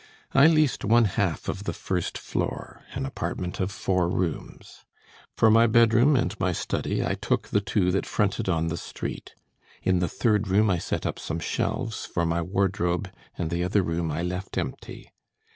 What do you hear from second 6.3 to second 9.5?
my study I took the two that fronted on the street;